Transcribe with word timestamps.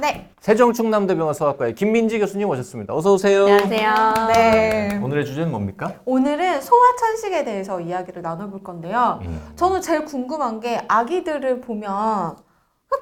네. 0.00 0.30
세종 0.40 0.72
충남대 0.72 1.14
병원 1.14 1.34
소아과의 1.34 1.74
김민지 1.74 2.18
교수님 2.18 2.48
오셨습니다. 2.48 2.94
어서 2.94 3.12
오세요. 3.12 3.42
안녕하세요. 3.44 4.26
네. 4.28 5.00
오늘의 5.02 5.26
주제는 5.26 5.50
뭡니까? 5.50 5.94
오늘은 6.06 6.62
소아 6.62 6.96
천식에 6.98 7.44
대해서 7.44 7.80
이야기를 7.80 8.22
나눠볼 8.22 8.62
건데요. 8.62 9.18
음. 9.22 9.52
저는 9.56 9.82
제일 9.82 10.04
궁금한 10.06 10.60
게 10.60 10.82
아기들을 10.88 11.60
보면 11.60 12.36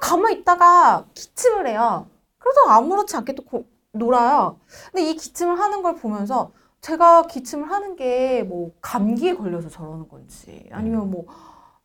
가만히 0.01 0.39
있다가 0.39 1.05
기침을 1.13 1.67
해요. 1.67 2.07
그래서 2.37 2.61
아무렇지 2.69 3.15
않게 3.15 3.33
또 3.33 3.43
고- 3.43 3.65
놀아요. 3.93 4.57
근데 4.91 5.09
이 5.09 5.15
기침을 5.15 5.57
하는 5.59 5.81
걸 5.81 5.95
보면서 5.95 6.51
제가 6.81 7.23
기침을 7.27 7.69
하는 7.71 7.95
게 7.95 8.43
뭐 8.47 8.71
감기에 8.81 9.35
걸려서 9.35 9.69
저러는 9.69 10.07
건지 10.07 10.67
아니면 10.71 11.09
뭐 11.11 11.25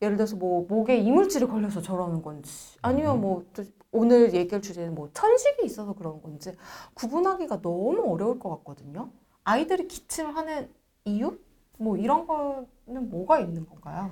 예를 0.03 0.17
들어서 0.17 0.37
뭐 0.37 0.67
목에 0.69 0.97
이물질이 0.99 1.47
걸려서 1.47 1.81
저러는 1.81 2.23
건지 2.23 2.77
아니면 2.83 3.21
뭐또 3.21 3.65
오늘 3.93 4.35
얘기할 4.35 4.61
주제는 4.61 4.95
뭐 4.95 5.09
천식이 5.13 5.65
있어서 5.65 5.95
그런 5.95 6.21
건지 6.21 6.53
구분하기가 6.95 7.63
너무 7.63 8.03
어려울 8.13 8.39
것 8.39 8.51
같거든요. 8.51 9.11
아이들이 9.45 9.87
기침을 9.89 10.37
하는 10.37 10.71
이유? 11.05 11.39
뭐 11.79 11.97
이런 11.97 12.27
거는 12.27 13.11
뭐가 13.11 13.41
있는 13.41 13.67
건가요? 13.67 14.11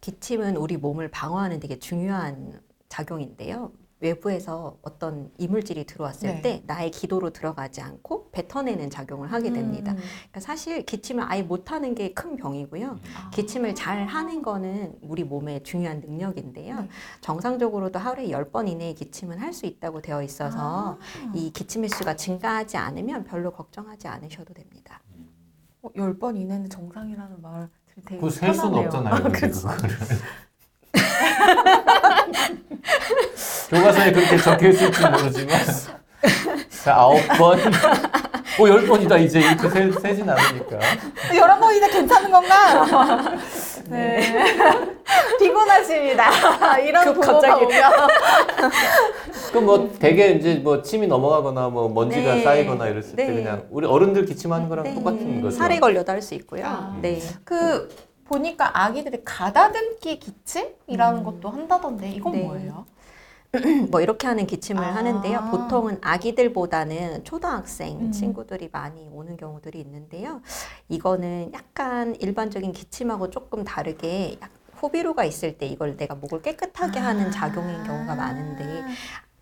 기침은 0.00 0.56
우리 0.56 0.76
몸을 0.76 1.10
방어하는 1.10 1.60
되게 1.60 1.78
중요한 1.78 2.60
작용인데요. 2.88 3.72
외부에서 4.00 4.76
어떤 4.82 5.30
이물질이 5.38 5.84
들어왔을 5.84 6.28
네. 6.36 6.42
때 6.42 6.62
나의 6.66 6.90
기도로 6.90 7.30
들어가지 7.30 7.80
않고 7.82 8.30
뱉어내는 8.32 8.90
작용을 8.90 9.30
하게 9.32 9.52
됩니다. 9.52 9.92
음. 9.92 9.96
그러니까 9.96 10.40
사실 10.40 10.84
기침을 10.84 11.24
아예 11.28 11.42
못하는 11.42 11.94
게 11.94 12.12
큰 12.14 12.36
병이고요. 12.36 12.98
아. 13.16 13.30
기침을 13.30 13.74
잘 13.74 14.06
하는 14.06 14.42
거는 14.42 14.94
우리 15.02 15.22
몸의 15.24 15.62
중요한 15.62 16.00
능력인데요. 16.00 16.80
네. 16.80 16.88
정상적으로도 17.20 17.98
하루에 17.98 18.28
10번 18.28 18.68
이내의 18.68 18.94
기침은 18.94 19.38
할 19.38 19.50
수 19.52 19.66
있다고 19.66 20.00
되어 20.00 20.22
있어서 20.22 20.98
아. 21.00 21.32
이 21.34 21.52
기침 21.52 21.84
횟수가 21.84 22.16
증가하지 22.16 22.76
않으면 22.76 23.24
별로 23.24 23.50
걱정하지 23.52 24.06
않으셔도 24.08 24.54
됩니다. 24.54 25.00
어, 25.82 25.90
10번 25.92 26.36
이내는 26.36 26.68
정상이라는 26.70 27.42
말 27.42 27.68
되게 27.86 28.16
그거 28.16 28.30
셀 28.30 28.54
수는. 28.54 28.78
없잖아요. 28.78 29.22
그거를. 29.32 29.90
교과서에 33.70 34.12
그렇게 34.12 34.36
적혀 34.36 34.68
있을지 34.68 35.00
모르지만 35.08 35.60
자, 36.84 36.94
아홉 36.96 37.20
번, 37.38 37.58
뭐열 38.58 38.86
번이다 38.86 39.16
이제 39.18 39.40
이렇게 39.40 39.68
세, 39.68 39.90
세진 39.92 40.28
않으니까. 40.28 40.78
11번 41.30 41.76
이내 41.76 41.88
괜찮은 41.88 42.30
건가? 42.30 43.36
네. 43.88 44.44
피곤하십니다. 45.38 46.78
이런 46.78 47.04
그 47.04 47.14
부모가 47.14 47.32
갑자기. 47.40 47.64
오면. 47.64 47.90
그럼 49.50 49.64
뭐 49.66 49.90
되게 49.98 50.30
이제 50.32 50.54
뭐 50.56 50.82
침이 50.82 51.06
넘어가거나 51.06 51.68
뭐 51.68 51.88
먼지가 51.88 52.34
네. 52.36 52.42
쌓이거나 52.44 52.88
이랬을 52.88 53.16
때 53.16 53.26
네. 53.26 53.34
그냥 53.34 53.66
우리 53.70 53.86
어른들 53.86 54.24
기침하는 54.26 54.68
거랑 54.68 54.84
네. 54.84 54.94
똑같은 54.94 55.40
거죠. 55.42 55.56
살에 55.56 55.78
걸려도 55.78 56.10
할 56.12 56.22
수 56.22 56.34
있고요. 56.34 56.66
아. 56.66 56.98
네. 57.00 57.20
그 57.44 57.88
보니까 58.26 58.70
아기들이 58.84 59.22
가다듬기 59.24 60.18
기침이라는 60.18 61.20
음. 61.20 61.24
것도 61.24 61.48
한다던데 61.50 62.10
이건 62.10 62.32
네. 62.32 62.42
뭐예요? 62.42 62.84
뭐 63.90 64.00
이렇게 64.00 64.26
하는 64.26 64.46
기침을 64.46 64.82
아. 64.82 64.94
하는데요. 64.94 65.48
보통은 65.50 65.98
아기들보다는 66.02 67.24
초등학생 67.24 67.98
음. 68.00 68.12
친구들이 68.12 68.68
많이 68.72 69.08
오는 69.12 69.36
경우들이 69.36 69.80
있는데요. 69.80 70.40
이거는 70.88 71.50
약간 71.52 72.14
일반적인 72.20 72.72
기침하고 72.72 73.30
조금 73.30 73.64
다르게 73.64 74.38
약- 74.40 74.50
호비루가 74.80 75.24
있을 75.24 75.58
때 75.58 75.66
이걸 75.66 75.96
내가 75.96 76.14
목을 76.14 76.40
깨끗하게 76.42 77.00
하는 77.00 77.30
작용인 77.30 77.82
경우가 77.84 78.14
많은데 78.14 78.82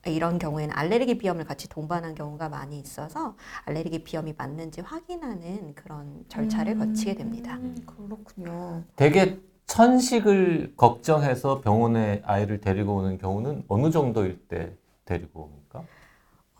이런 0.07 0.39
경우에는 0.39 0.75
알레르기 0.77 1.19
비염을 1.19 1.45
같이 1.45 1.69
동반한 1.69 2.15
경우가 2.17 2.49
많이 2.49 2.81
있어서 2.81 3.37
알레르기 3.67 4.03
비염이 4.03 4.35
맞는지 4.37 4.81
확인하는 4.81 5.75
그런 5.77 6.25
절차를 6.29 6.73
음. 6.73 6.79
거치게 6.79 7.15
됩니다. 7.15 7.55
음, 7.57 7.77
그렇군요. 7.87 8.83
되게 8.97 9.39
천식을 9.69 10.73
걱정해서 10.77 11.61
병원에 11.61 12.23
아이를 12.25 12.61
데리고 12.61 12.97
오는 12.97 13.19
경우는 13.19 13.65
어느 13.69 13.91
정도일 13.91 14.49
때 14.49 14.73
데리고? 15.05 15.58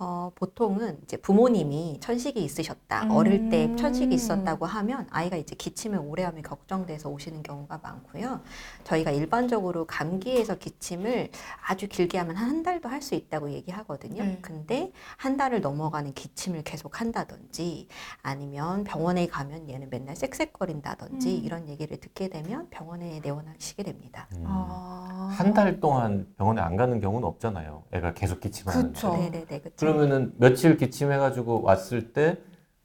어, 0.01 0.31
보통은 0.37 1.01
이제 1.03 1.17
부모님이 1.17 1.99
천식이 2.01 2.43
있으셨다, 2.45 3.05
음. 3.05 3.11
어릴 3.11 3.49
때 3.49 3.75
천식이 3.75 4.15
있었다고 4.15 4.65
하면 4.65 5.09
아이가 5.11 5.37
이제 5.37 5.57
기침을 5.57 5.99
오래 5.99 6.23
하면 6.23 6.43
걱정돼서 6.43 7.09
오시는 7.09 7.43
경우가 7.43 7.81
많고요. 7.83 8.41
저희가 8.85 9.11
일반적으로 9.11 9.87
감기에서 9.87 10.57
기침을 10.57 11.31
아주 11.67 11.89
길게 11.89 12.17
하면 12.19 12.37
한 12.37 12.63
달도 12.63 12.89
할 12.89 12.99
수 12.99 13.15
있다고 13.15 13.53
얘기하거든요. 13.53 14.25
네. 14.25 14.39
근데 14.43 14.93
한 15.17 15.37
달을 15.37 15.61
넘어가는 15.61 16.13
기침을 16.15 16.63
계속 16.65 17.01
한다든지 17.01 17.87
아니면 18.23 18.83
병원에 18.83 19.29
가면 19.29 19.71
얘는 19.71 19.89
맨날 19.89 20.17
쌕쌕거린다든지 20.17 21.29
음. 21.39 21.45
이런 21.45 21.69
얘기를 21.69 21.97
듣게 21.99 22.29
되면 22.29 22.69
병원에 22.71 23.21
내원하시게 23.23 23.85
됩니다. 23.85 24.27
음. 24.35 24.45
아. 24.47 25.29
한달 25.31 25.79
동안 25.81 26.27
병원에 26.37 26.61
안 26.61 26.77
가는 26.77 27.01
경우는 27.01 27.27
없잖아요. 27.29 27.85
애가 27.93 28.15
계속 28.15 28.41
기침하는데. 28.41 28.93
그쵸. 28.93 29.09
어. 29.09 29.17
네네네, 29.17 29.61
그렇죠. 29.61 29.77
그러면은 29.93 30.35
며칠 30.39 30.77
기침해가지고 30.77 31.63
왔을 31.63 32.13
때 32.13 32.37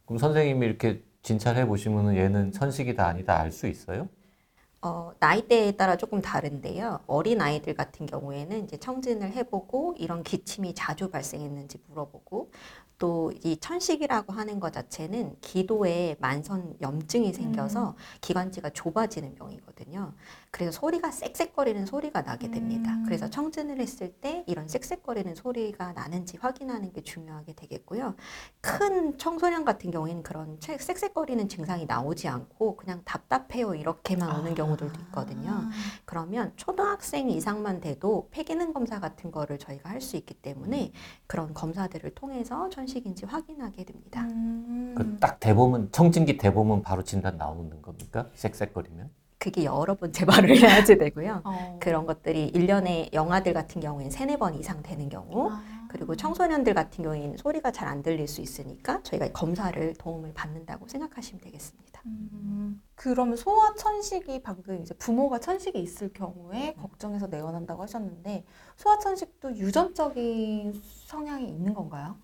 그럼 0.06 0.18
선생님이 0.20 0.66
이렇게 0.66 1.04
진찰해 1.22 1.68
보시면은 1.68 2.16
얘는 2.16 2.52
천식이 2.54 2.96
다 2.96 3.08
아니다 3.08 3.40
알 3.40 3.52
수 3.52 3.68
있어요? 3.68 4.08
어, 4.82 5.14
나이대에 5.20 5.72
따라 5.78 5.96
조금 5.96 6.22
다른데요. 6.22 7.00
어린 7.08 7.40
아이들 7.42 7.74
같은 7.74 8.06
경우에는 8.06 8.66
이제 8.66 8.78
청진을 8.78 9.32
해보고 9.32 9.96
이런 9.98 10.24
기침이 10.24 10.74
자주 10.76 11.10
발생했는지 11.10 11.78
물어보고 11.88 12.52
또 13.04 13.34
이 13.44 13.58
천식이라고 13.58 14.32
하는 14.32 14.60
것 14.62 14.72
자체는 14.72 15.36
기도에 15.42 16.16
만선 16.20 16.76
염증이 16.82 17.34
생겨서 17.34 17.96
기관지가 18.22 18.70
좁아지는 18.70 19.36
병이거든요. 19.36 20.14
그래서 20.52 20.72
소리가 20.72 21.10
쌕쌕거리는 21.12 21.86
소리가 21.86 22.22
나게 22.22 22.50
됩니다. 22.50 22.92
음. 22.94 23.04
그래서 23.06 23.30
청진을 23.30 23.80
했을 23.82 24.14
때 24.14 24.44
이런 24.48 24.68
쌕쌕거리는 24.68 25.36
소리가 25.36 25.92
나는지 25.94 26.38
확인하는 26.38 26.94
게 26.94 27.02
중요하게 27.02 27.54
되겠고요. 27.54 28.16
큰 28.62 29.18
청소년 29.18 29.66
같은 29.66 29.92
경우에는 29.92 30.24
그런 30.24 30.58
책- 30.62 30.80
쌕쌕거리는 30.80 31.50
증상이 31.50 31.86
나오지 31.86 32.28
않고 32.30 32.78
그냥 32.78 33.02
답답해요 33.04 33.76
이렇게만 33.76 34.40
오는 34.40 34.56
경우들도 34.56 34.98
있거든요. 35.08 35.64
그러면 36.06 36.54
초등학생 36.56 37.30
이상만 37.30 37.82
돼도 37.82 38.30
폐기능 38.32 38.72
검사 38.74 39.00
같은 39.02 39.30
거를 39.32 39.58
저희가 39.58 39.90
할 39.90 40.00
수 40.04 40.18
있기 40.18 40.34
때문에 40.36 40.92
그런 41.28 41.54
검사들을 41.54 42.14
통해서 42.16 42.70
천식 42.70 42.93
인지 43.00 43.26
확인하게 43.26 43.84
됩니다. 43.86 44.22
음. 44.22 44.94
그딱 44.98 45.40
대보면 45.40 45.92
청진기 45.92 46.38
대보면 46.38 46.82
바로 46.82 47.04
진단 47.04 47.38
나오는 47.38 47.82
겁니까? 47.82 48.30
쌕쌕거리면? 48.36 49.10
그게 49.40 49.66
여러 49.66 49.96
번 49.96 50.14
재발을 50.14 50.56
해야지 50.56 50.98
되고요. 50.98 51.42
어. 51.44 51.78
그런 51.82 52.06
것들이 52.06 52.48
일년에 52.48 53.10
영아들 53.14 53.54
같은 53.54 53.82
경우에는 53.82 54.10
세네 54.10 54.38
번 54.38 54.56
이상 54.56 54.82
되는 54.82 55.10
경우 55.10 55.50
아. 55.52 55.62
그리고 55.90 56.16
청소년들 56.16 56.74
같은 56.74 57.04
경우에는 57.04 57.38
소리가 57.38 57.72
잘 57.72 57.88
안 57.90 58.02
들릴 58.02 58.28
수 58.28 58.40
있으니까 58.42 59.04
저희가 59.04 59.32
검사를 59.34 59.94
도움을 59.96 60.34
받는다고 60.34 60.88
생각하시면 60.88 61.42
되겠습니다. 61.42 62.02
음, 62.06 62.82
그러면 62.96 63.36
소아 63.36 63.76
천식이 63.76 64.42
방금 64.42 64.82
이제 64.82 64.94
부모가 64.96 65.40
천식이 65.40 65.78
있을 65.80 66.12
경우에 66.14 66.74
걱정해서 66.76 67.28
내원한다고 67.28 67.84
하셨는데 67.84 68.46
소아 68.78 68.98
천식도 69.00 69.58
유전적인 69.58 70.82
성향이 71.06 71.48
있는 71.50 71.74
건가요? 71.74 72.16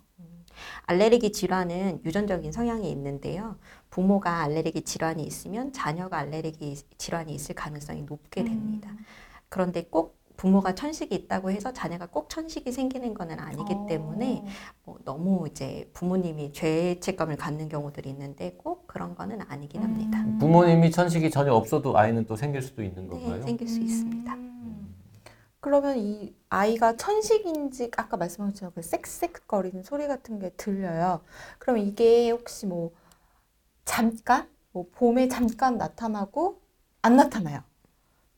알레르기 0.85 1.31
질환은 1.31 2.01
유전적인 2.05 2.51
성향이 2.51 2.89
있는데요. 2.91 3.57
부모가 3.89 4.41
알레르기 4.41 4.83
질환이 4.83 5.23
있으면 5.23 5.73
자녀가 5.73 6.17
알레르기 6.17 6.75
질환이 6.97 7.33
있을 7.33 7.55
가능성이 7.55 8.03
높게 8.03 8.43
됩니다. 8.43 8.89
음. 8.91 9.05
그런데 9.49 9.83
꼭 9.89 10.19
부모가 10.39 10.73
천식이 10.73 11.13
있다고 11.13 11.51
해서 11.51 11.73
자녀가 11.73 12.05
꼭 12.05 12.29
천식이 12.29 12.71
생기는 12.71 13.13
것은 13.13 13.37
아니기 13.39 13.73
어. 13.73 13.85
때문에 13.89 14.45
뭐 14.85 14.97
너무 15.03 15.45
이제 15.49 15.89
부모님이 15.91 16.53
죄책감을 16.53 17.35
갖는 17.35 17.67
경우들이 17.67 18.09
있는데 18.11 18.53
꼭 18.57 18.87
그런 18.87 19.15
거는 19.15 19.41
아니긴 19.49 19.83
합니다. 19.83 20.21
음. 20.21 20.37
부모님이 20.37 20.91
천식이 20.91 21.29
전혀 21.29 21.51
없어도 21.53 21.97
아이는 21.97 22.25
또 22.25 22.37
생길 22.37 22.61
수도 22.61 22.81
있는 22.81 23.09
네, 23.09 23.09
건가요? 23.09 23.41
생길 23.41 23.67
수 23.67 23.81
있습니다. 23.81 24.33
음. 25.59 25.61
그러면 25.61 25.97
이 25.97 26.35
아이가 26.49 26.95
천식인지 26.95 27.91
아까 27.97 28.17
것처럼 28.47 28.73
그 28.75 28.81
쌕쌕거리는 28.81 29.83
소리 29.83 30.07
같은 30.07 30.39
게 30.39 30.49
들려요. 30.51 31.21
그럼 31.59 31.77
이게 31.77 32.29
혹시 32.31 32.65
뭐 32.65 32.91
잠깐 33.85 34.49
뭐 34.71 34.87
봄에 34.93 35.27
잠깐 35.27 35.77
나타나고 35.77 36.61
안 37.01 37.15
나타나요. 37.17 37.63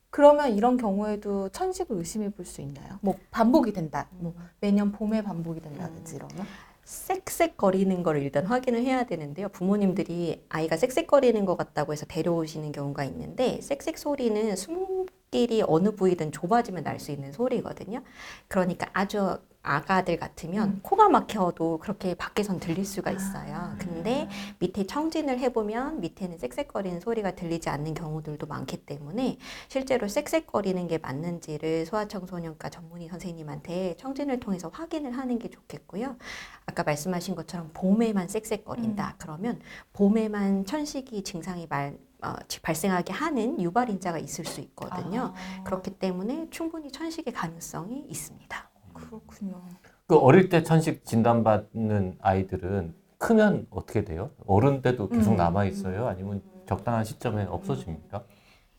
그러면 0.09 0.51
이런 0.55 0.77
경우에도 0.77 1.49
천식을 1.49 1.97
의심해 1.97 2.29
볼 2.31 2.45
수 2.45 2.61
있나요? 2.61 2.99
뭐 3.01 3.15
반복이 3.31 3.73
된다. 3.73 4.09
뭐 4.13 4.35
매년 4.59 4.91
봄에 4.91 5.21
반복이 5.23 5.61
된다든지 5.61 6.15
이러면. 6.15 6.47
쌕쌕거리는 6.85 8.03
걸 8.03 8.21
일단 8.21 8.45
확인을 8.45 8.81
해야 8.83 9.05
되는데요. 9.05 9.49
부모님들이 9.49 10.45
아이가 10.49 10.75
쌕쌕거리는 10.77 11.45
것 11.45 11.55
같다고 11.57 11.93
해서 11.93 12.05
데려오시는 12.07 12.71
경우가 12.73 13.05
있는데 13.05 13.59
쌕쌕 13.61 13.97
소리는 13.97 14.55
숨 14.55 15.05
길이 15.31 15.63
어느 15.65 15.95
부위든 15.95 16.33
좁아지면 16.33 16.83
날 16.83 16.99
수 16.99 17.11
있는 17.11 17.31
소리거든요. 17.31 18.03
그러니까 18.49 18.87
아주 18.93 19.39
아가들 19.63 20.17
같으면 20.17 20.69
음. 20.69 20.79
코가 20.83 21.07
막혀도 21.09 21.77
그렇게 21.79 22.15
밖에선 22.15 22.59
들릴 22.59 22.83
수가 22.85 23.11
있어요. 23.11 23.55
아. 23.55 23.75
근데 23.79 24.27
밑에 24.59 24.85
청진을 24.85 25.39
해보면 25.39 26.01
밑에는 26.01 26.37
쌕쌕거리는 26.37 26.99
소리가 26.99 27.31
들리지 27.35 27.69
않는 27.69 27.93
경우들도 27.93 28.45
많기 28.47 28.77
때문에 28.85 29.37
실제로 29.69 30.07
쌕쌕거리는 30.07 30.87
게 30.87 30.97
맞는지를 30.97 31.85
소아청소년과 31.85 32.69
전문의 32.69 33.07
선생님한테 33.07 33.95
청진을 33.97 34.39
통해서 34.41 34.69
확인을 34.69 35.11
하는 35.17 35.39
게 35.39 35.49
좋겠고요. 35.49 36.17
아까 36.65 36.83
말씀하신 36.83 37.35
것처럼 37.35 37.69
봄에만 37.73 38.27
쌕쌕거린다. 38.27 39.15
그러면 39.19 39.59
봄에만 39.93 40.65
천식이 40.65 41.23
증상이 41.23 41.67
말, 41.69 41.97
어, 42.21 42.35
발생하게 42.61 43.13
하는 43.13 43.61
유발인자가 43.61 44.19
있을 44.19 44.45
수 44.45 44.61
있거든요. 44.61 45.33
아, 45.35 45.63
그렇기 45.63 45.91
때문에 45.97 46.47
충분히 46.49 46.91
천식의 46.91 47.33
가능성이 47.33 48.05
있습니다. 48.07 48.69
그렇군요. 48.93 49.61
그 50.07 50.17
어릴 50.17 50.49
때 50.49 50.63
천식 50.63 51.05
진단받는 51.05 52.17
아이들은 52.21 52.95
크면 53.17 53.67
어떻게 53.69 54.03
돼요? 54.03 54.31
어른 54.45 54.81
때도 54.81 55.09
계속 55.09 55.31
음. 55.31 55.37
남아 55.37 55.65
있어요? 55.65 56.07
아니면 56.07 56.41
적당한 56.67 57.03
시점에 57.03 57.43
없어집니까? 57.43 58.23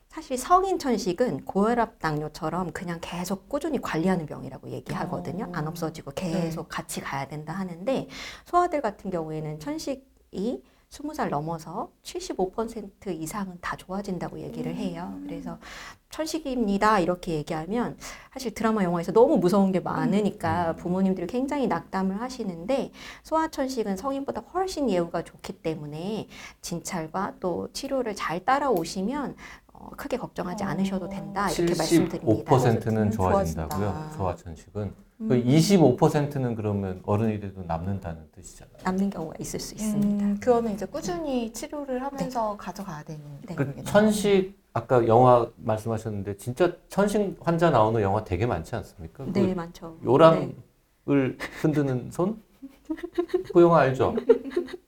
사실 0.09 0.37
성인 0.37 0.79
천식은 0.79 1.47
고혈압 1.47 1.99
당뇨처럼 1.99 2.73
그냥 2.73 2.99
계속 3.01 3.49
꾸준히 3.49 3.81
관리하는 3.81 4.27
병이라고 4.27 4.69
얘기하거든요. 4.69 5.47
어. 5.47 5.51
안 5.55 5.67
없어지고 5.67 6.11
계속 6.15 6.69
같이 6.69 7.01
가야 7.01 7.27
된다 7.29 7.55
하는데 7.55 8.09
소아들 8.45 8.83
같은 8.83 9.11
경우에는 9.11 9.59
천식이 9.59 10.63
20살 10.93 11.31
넘어서 11.31 11.91
75% 12.03 13.19
이상은 13.19 13.57
다 13.63 13.77
좋아진다고 13.77 14.41
얘기를 14.41 14.75
해요. 14.75 15.19
그래서 15.25 15.59
천식입니다. 16.11 17.01
이렇게 17.01 17.33
얘기하면 17.33 17.97
사실 18.33 18.53
드라마 18.53 18.85
영화에서 18.85 19.13
너무 19.13 19.39
무서운 19.39 19.73
게 19.73 19.81
많으니까 19.81 20.77
부모님들이 20.77 21.27
굉장히 21.27 21.67
낙담을 21.67 22.21
하시는데 22.21 22.93
소아천식은 23.23 23.97
성인보다 23.97 24.43
훨씬 24.53 24.91
예후가 24.91 25.23
좋기 25.23 25.55
때문에 25.63 26.29
진찰과 26.61 27.37
또 27.41 27.73
치료를 27.73 28.15
잘 28.15 28.45
따라오시면 28.45 29.37
어, 29.62 29.62
크게 29.91 30.17
걱정하지 30.17 30.65
어. 30.65 30.67
않으셔도 30.69 31.09
된다 31.09 31.51
이렇게 31.51 31.75
말씀드립니다. 31.77 32.51
75%는 32.53 33.11
좋아진다고요? 33.11 33.79
좋아진다고요. 33.79 34.11
소아 34.17 34.37
천식은. 34.37 34.95
그 35.29 35.41
25%는 35.45 36.55
그러면 36.57 37.01
어른이 37.05 37.39
돼도 37.39 37.63
남는다는 37.63 38.23
뜻이잖아요. 38.33 38.77
남는 38.83 39.11
경우가 39.11 39.35
있을 39.39 39.61
수 39.61 39.75
있습니다. 39.75 40.25
음, 40.25 40.39
그거는 40.41 40.75
이제 40.75 40.85
꾸준히 40.85 41.53
치료를 41.53 42.03
하면서 42.03 42.57
가져가야 42.57 43.05
되는 43.05 43.21
네. 43.47 43.55
그. 43.55 43.85
천식 43.85 44.61
아까 44.73 45.07
영화 45.07 45.49
말씀하셨는데 45.57 46.37
진짜 46.39 46.73
천식 46.89 47.37
환자 47.41 47.71
나오는 47.71 48.01
영화 48.03 48.25
되게 48.25 48.47
많지 48.47 48.75
않습니까? 48.75 49.25
네, 49.29 49.47
그 49.47 49.53
많죠. 49.53 49.97
네. 50.01 50.07
요람을 50.07 50.57
흔드는 51.61 52.11
손? 52.11 52.43
그 53.53 53.61
영화 53.63 53.81
알죠? 53.81 54.15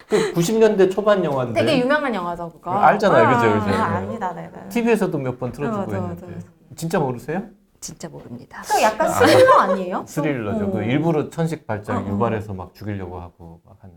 그 0.08 0.32
90년대 0.34 0.90
초반 0.92 1.24
영화인데 1.24 1.60
되게 1.64 1.80
유명한 1.80 2.14
영화죠, 2.14 2.50
그거. 2.50 2.72
알잖아요, 2.72 3.28
그죠, 3.38 3.52
그죠. 3.64 3.76
아, 3.76 3.96
압니다, 3.96 4.32
네, 4.34 4.50
네. 4.52 4.68
TV에서도 4.68 5.16
몇 5.18 5.38
번 5.38 5.50
틀어주고 5.52 5.78
맞아, 5.86 5.92
맞아, 5.98 6.02
했는데 6.12 6.34
맞아. 6.36 6.46
진짜 6.76 6.98
모르세요? 6.98 7.42
진짜 7.80 8.08
모릅니다. 8.08 8.62
그 8.66 8.80
약간 8.82 9.08
스릴러 9.10 9.58
아니에요? 9.60 10.04
스릴러죠. 10.08 10.64
어. 10.66 10.70
그 10.72 10.82
일부러 10.84 11.28
천식 11.30 11.66
발작 11.66 11.96
어, 11.96 12.00
어. 12.00 12.08
유발해서 12.08 12.54
막 12.54 12.74
죽이려고 12.74 13.20
하고 13.20 13.60
막 13.64 13.76
하는 13.80 13.96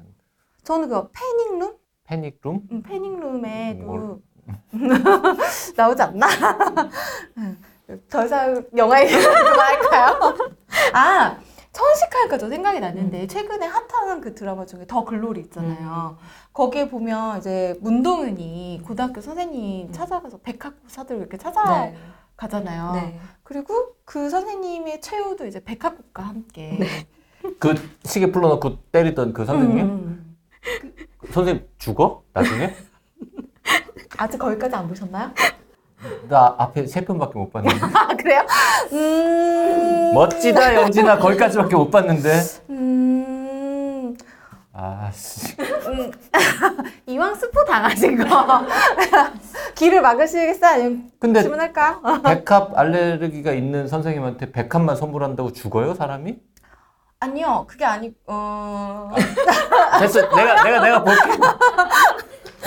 저는 0.64 0.90
그 0.90 1.08
패닝룸? 1.12 1.74
패닉룸? 2.06 2.62
음, 2.72 2.82
패닝룸에도 2.84 3.86
뭘. 3.86 4.18
나오지 5.76 6.02
않나? 6.02 6.28
음, 7.38 7.58
더 8.10 8.26
이상 8.26 8.64
영화 8.76 9.02
얘기 9.02 9.14
그만할까요? 9.14 10.20
아, 10.94 11.38
천식하니까 11.78 12.40
저 12.40 12.50
생각이 12.50 12.80
났는데 12.80 13.28
최근에 13.28 13.68
핫한 13.68 14.22
그 14.22 14.34
드라마 14.34 14.66
중에 14.66 14.86
더 14.88 15.06
글로리 15.06 15.42
있잖아요. 15.42 16.18
거기에 16.54 16.90
보면 16.90 17.38
이제 17.38 17.78
문동은이 17.82 18.82
고등학교 18.84 19.22
선생님 19.22 19.92
찾아가서 19.92 20.40
백학사들 20.40 21.18
이렇게 21.18 21.38
찾아가잖아요. 21.38 22.94
네. 22.94 23.20
그리고 23.44 23.96
그 24.06 24.28
선생님의 24.30 25.02
최후도 25.02 25.46
이제 25.46 25.64
백학국과 25.64 26.24
함께. 26.24 26.80
그 27.60 27.76
시계 28.04 28.32
풀어놓고 28.32 28.78
때리던 28.92 29.34
그 29.34 29.46
선생님? 29.46 29.86
음. 29.86 30.38
그 31.20 31.32
선생님 31.32 31.68
죽어? 31.78 32.24
나중에? 32.34 32.76
아직 34.18 34.40
거기까지 34.40 34.76
안 34.76 34.88
보셨나요? 34.88 35.32
나 36.28 36.56
앞에 36.58 36.88
세 36.88 37.06
편밖에 37.06 37.38
못 37.38 37.52
봤는데 37.52 37.78
아 37.94 38.08
그래요? 38.16 38.46
음. 38.94 39.57
멋지다 40.14 40.76
영진아 40.76 41.18
거기까지밖에 41.20 41.76
못 41.76 41.90
봤는데 41.92 42.42
음. 42.70 44.16
아 44.74 45.10
씨 45.14 45.56
음. 45.60 46.12
이왕 47.08 47.34
스포 47.36 47.64
당하신 47.66 48.18
거 48.18 48.26
길을 49.76 50.02
막으시겠어요? 50.02 50.72
아니면 50.74 51.12
근데 51.20 51.42
질문할까요? 51.42 52.02
백합 52.24 52.78
알레르기가 52.78 53.52
있는 53.54 53.88
선생님한테 53.88 54.52
백합만 54.52 54.96
선물한다고 54.96 55.54
죽어요 55.54 55.94
사람이? 55.96 56.38
아니요, 57.20 57.66
그게 57.68 57.84
아니. 57.84 58.14
어. 58.28 59.10
됐어 60.00 60.22
내가 60.36 60.64
내가 60.64 60.80
내가 60.82 61.04
볼게 61.04 61.20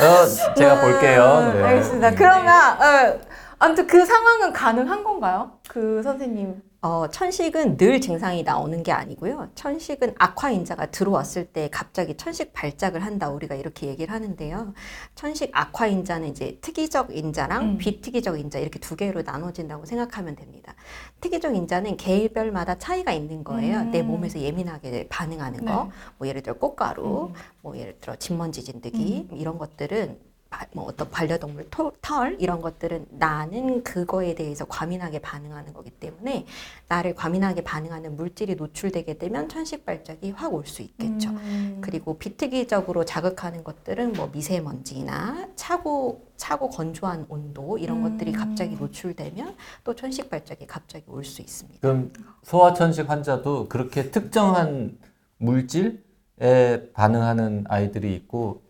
어 0.00 0.54
제가 0.56 0.80
볼게요 0.80 1.52
네. 1.54 1.62
알겠습니다. 1.62 2.10
그러면 2.16 2.48
어, 2.48 3.20
아무튼 3.60 3.86
그 3.86 4.04
상황은 4.04 4.52
가능한 4.52 5.04
건가요? 5.04 5.52
그 5.68 6.02
선생님. 6.02 6.60
어, 6.82 7.08
천식은 7.10 7.76
늘 7.76 8.00
증상이 8.00 8.42
나오는 8.42 8.82
게 8.82 8.90
아니고요. 8.90 9.50
천식은 9.54 10.14
악화인자가 10.18 10.86
들어왔을 10.90 11.44
때 11.44 11.68
갑자기 11.70 12.16
천식 12.16 12.54
발작을 12.54 13.04
한다. 13.04 13.28
우리가 13.28 13.54
이렇게 13.54 13.86
얘기를 13.88 14.14
하는데요. 14.14 14.72
천식 15.14 15.50
악화인자는 15.52 16.28
이제 16.28 16.58
특이적 16.62 17.14
인자랑 17.14 17.62
음. 17.62 17.78
비특이적 17.78 18.40
인자 18.40 18.60
이렇게 18.60 18.78
두 18.78 18.96
개로 18.96 19.20
나눠진다고 19.20 19.84
생각하면 19.84 20.36
됩니다. 20.36 20.74
특이적 21.20 21.54
인자는 21.54 21.98
개별마다 21.98 22.78
차이가 22.78 23.12
있는 23.12 23.44
거예요. 23.44 23.80
음. 23.80 23.90
내 23.90 24.00
몸에서 24.00 24.40
예민하게 24.40 25.08
반응하는 25.10 25.66
거. 25.66 25.84
네. 25.84 25.90
뭐 26.16 26.28
예를 26.28 26.40
들어 26.42 26.54
꽃가루, 26.56 27.26
음. 27.26 27.34
뭐 27.60 27.76
예를 27.76 27.98
들어 28.00 28.16
진먼지 28.16 28.64
진드기 28.64 29.28
이런 29.32 29.58
것들은 29.58 30.16
바- 30.16 30.29
뭐 30.72 30.84
어떤 30.84 31.08
반려동물 31.10 31.68
털, 31.70 31.92
털 32.02 32.36
이런 32.40 32.60
것들은 32.60 33.06
나는 33.10 33.82
그거에 33.84 34.34
대해서 34.34 34.64
과민하게 34.64 35.20
반응하는 35.20 35.72
거기 35.72 35.90
때문에 35.90 36.44
나를 36.88 37.14
과민하게 37.14 37.62
반응하는 37.62 38.16
물질이 38.16 38.56
노출되게 38.56 39.18
되면 39.18 39.48
천식 39.48 39.86
발작이 39.86 40.30
확 40.32 40.52
올 40.52 40.66
수 40.66 40.82
있겠죠. 40.82 41.30
음. 41.30 41.78
그리고 41.80 42.18
비특이적으로 42.18 43.04
자극하는 43.04 43.62
것들은 43.64 44.12
뭐 44.14 44.28
미세먼지나 44.32 45.48
차고 45.56 46.28
차고 46.36 46.70
건조한 46.70 47.26
온도 47.28 47.78
이런 47.78 47.98
음. 47.98 48.02
것들이 48.02 48.32
갑자기 48.32 48.74
노출되면 48.76 49.56
또 49.84 49.94
천식 49.94 50.28
발작이 50.30 50.66
갑자기 50.66 51.04
올 51.08 51.24
수 51.24 51.40
있습니다. 51.42 51.78
그럼 51.80 52.12
소아 52.42 52.74
천식 52.74 53.08
환자도 53.08 53.68
그렇게 53.68 54.10
특정한 54.10 54.98
물질에 55.38 56.90
반응하는 56.92 57.64
아이들이 57.68 58.14
있고 58.16 58.62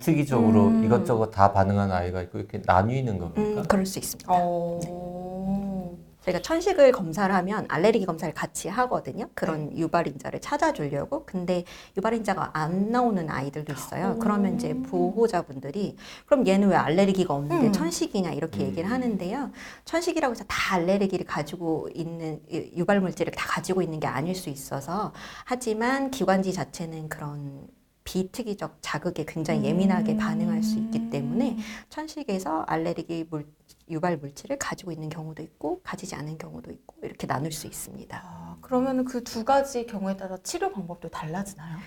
비특이적으로 0.00 0.68
음. 0.68 0.84
이것저것 0.84 1.30
다 1.30 1.52
반응하는 1.52 1.94
아이가 1.94 2.22
있고 2.22 2.38
이렇게 2.38 2.62
나뉘는 2.64 3.18
겁니까? 3.18 3.60
음, 3.60 3.64
그럴 3.68 3.84
수 3.84 3.98
있습니다. 3.98 4.26
어. 4.32 4.80
저희가 6.22 6.40
천식을 6.42 6.90
검사를 6.90 7.32
하면 7.32 7.66
알레르기 7.68 8.04
검사를 8.04 8.32
같이 8.34 8.68
하거든요. 8.68 9.26
그런 9.34 9.70
유발인자를 9.76 10.40
찾아주려고. 10.40 11.24
근데 11.24 11.62
유발인자가 11.96 12.50
안 12.54 12.90
나오는 12.90 13.30
아이들도 13.30 13.72
있어요. 13.72 14.14
오. 14.16 14.18
그러면 14.18 14.56
이제 14.56 14.74
보호자분들이 14.74 15.94
그럼 16.24 16.46
얘는 16.46 16.68
왜 16.70 16.74
알레르기가 16.74 17.32
없는데 17.34 17.66
음. 17.68 17.72
천식이냐 17.72 18.30
이렇게 18.32 18.60
음. 18.64 18.66
얘기를 18.68 18.90
하는데요. 18.90 19.50
천식이라고 19.84 20.32
해서 20.32 20.42
다 20.48 20.76
알레르기를 20.76 21.26
가지고 21.26 21.88
있는 21.94 22.40
이- 22.50 22.72
유발 22.76 23.00
물질을 23.00 23.32
다 23.32 23.46
가지고 23.48 23.82
있는 23.82 24.00
게 24.00 24.06
아닐 24.08 24.34
수 24.34 24.48
있어서 24.50 25.12
하지만 25.44 26.10
기관지 26.10 26.52
자체는 26.52 27.08
그런 27.08 27.68
비특이적 28.06 28.78
자극에 28.80 29.24
굉장히 29.26 29.64
예민하게 29.64 30.12
음. 30.12 30.16
반응할 30.16 30.62
수 30.62 30.78
있기 30.78 31.10
때문에 31.10 31.58
천식에서 31.90 32.62
알레르기 32.62 33.26
물, 33.28 33.46
유발 33.90 34.16
물질을 34.16 34.58
가지고 34.58 34.92
있는 34.92 35.08
경우도 35.10 35.42
있고 35.42 35.80
가지지 35.82 36.14
않은 36.14 36.38
경우도 36.38 36.70
있고 36.70 36.96
이렇게 37.02 37.26
나눌 37.26 37.52
수 37.52 37.66
있습니다. 37.66 38.22
아, 38.24 38.56
그러면 38.62 39.04
그 39.04 39.22
두 39.24 39.44
가지 39.44 39.86
경우에 39.86 40.16
따라 40.16 40.36
치료 40.42 40.72
방법도 40.72 41.08
달라지나요? 41.10 41.78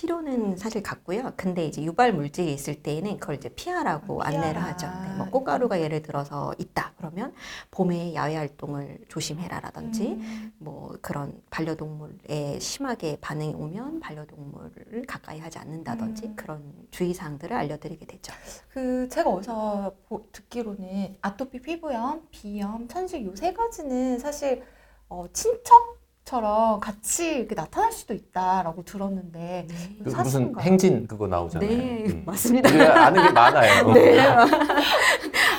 치료는 0.00 0.58
사실 0.58 0.82
같고요. 0.82 1.32
근데 1.38 1.64
이제 1.64 1.82
유발 1.82 2.12
물질이 2.12 2.52
있을 2.52 2.82
때에는 2.82 3.16
그걸 3.18 3.36
이제 3.36 3.48
피하라고 3.48 4.18
피하라. 4.18 4.36
안내를 4.38 4.62
하죠. 4.62 4.86
네, 4.86 5.16
뭐 5.16 5.30
꽃가루가 5.30 5.80
예를 5.80 6.02
들어서 6.02 6.52
있다 6.58 6.92
그러면 6.98 7.32
봄에 7.70 8.14
야외 8.14 8.36
활동을 8.36 8.98
조심해라라든지 9.08 10.08
음. 10.08 10.52
뭐 10.58 10.94
그런 11.00 11.40
반려동물에 11.48 12.58
심하게 12.60 13.16
반응이 13.22 13.54
오면 13.54 14.00
반려동물을 14.00 15.06
가까이 15.08 15.38
하지 15.40 15.58
않는다든지 15.58 16.26
음. 16.26 16.36
그런 16.36 16.74
주의사항들을 16.90 17.56
알려드리게 17.56 18.04
되죠. 18.04 18.34
그 18.68 19.08
제가 19.08 19.30
어디서 19.30 19.94
보- 20.08 20.26
듣기로는 20.30 21.16
아토피 21.22 21.62
피부염, 21.62 22.26
비염, 22.30 22.86
천식 22.86 23.24
요 23.24 23.34
세 23.34 23.54
가지는 23.54 24.18
사실 24.18 24.62
어, 25.08 25.24
친척 25.32 25.95
처럼 26.36 26.80
같이 26.80 27.36
이렇게 27.38 27.54
나타날 27.54 27.92
수도 27.92 28.12
있다라고 28.12 28.84
들었는데 28.84 29.68
그 29.68 30.02
무슨 30.10 30.24
사실인가요? 30.24 30.64
행진 30.64 31.06
그거 31.06 31.28
나오잖아요. 31.28 31.70
네, 31.70 32.04
음. 32.08 32.22
맞습니다. 32.26 32.68
우리가 32.68 33.06
아는 33.06 33.22
게 33.22 33.30
많아요. 33.30 33.92
네. 33.94 34.18